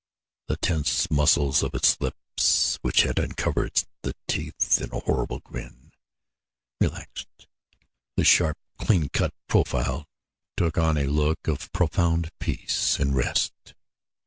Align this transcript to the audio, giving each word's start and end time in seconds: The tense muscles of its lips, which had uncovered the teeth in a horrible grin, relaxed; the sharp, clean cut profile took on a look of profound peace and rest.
The 0.47 0.57
tense 0.57 1.11
muscles 1.11 1.61
of 1.61 1.75
its 1.75 2.01
lips, 2.01 2.79
which 2.81 3.03
had 3.03 3.19
uncovered 3.19 3.83
the 4.01 4.15
teeth 4.27 4.81
in 4.81 4.91
a 4.91 5.01
horrible 5.01 5.41
grin, 5.41 5.91
relaxed; 6.79 7.45
the 8.17 8.23
sharp, 8.23 8.57
clean 8.79 9.09
cut 9.09 9.35
profile 9.47 10.07
took 10.57 10.79
on 10.79 10.97
a 10.97 11.05
look 11.05 11.47
of 11.47 11.71
profound 11.71 12.31
peace 12.39 12.97
and 12.99 13.15
rest. 13.15 13.75